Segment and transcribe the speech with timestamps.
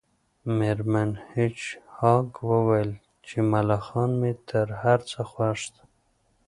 [0.57, 1.59] میرمن هیج
[1.97, 2.91] هاګ وویل
[3.27, 5.83] چې ملخان مې تر هر څه خوښ دي